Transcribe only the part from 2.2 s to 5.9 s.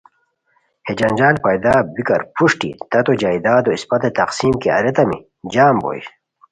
پروشٹی تتو جائدادو اسپتے تقسیم کی اریتامی جم